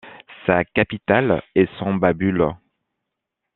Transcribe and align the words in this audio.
Sa 0.47 0.65
capitale 0.65 1.43
est 1.53 1.69
Sembabule. 1.77 2.55